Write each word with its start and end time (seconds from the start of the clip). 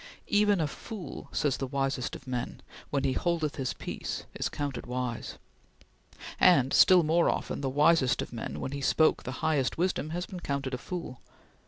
"Even 0.25 0.59
a 0.59 0.65
fool," 0.65 1.29
said 1.31 1.51
the 1.51 1.67
wisest 1.67 2.15
of 2.15 2.25
men, 2.25 2.63
"when 2.89 3.03
he 3.03 3.13
holdeth 3.13 3.57
his 3.57 3.73
peace, 3.73 4.25
is 4.33 4.49
counted 4.49 4.87
wise," 4.87 5.37
and 6.39 6.73
still 6.73 7.03
more 7.03 7.29
often, 7.29 7.61
the 7.61 7.69
wisest 7.69 8.19
of 8.23 8.33
men, 8.33 8.59
when 8.59 8.71
he 8.71 8.81
spoke 8.81 9.21
the 9.21 9.31
highest 9.45 9.77
wisdom, 9.77 10.09
has 10.09 10.25
been 10.25 10.39
counted 10.39 10.73
a 10.73 10.79
fool. 10.79 11.19